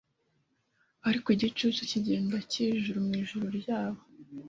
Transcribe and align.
Ariko 1.07 1.27
igicucu 1.35 1.81
kigenda 1.91 2.35
kijuru 2.51 2.99
mwijuru 3.05 3.45
ryabo 3.59 4.01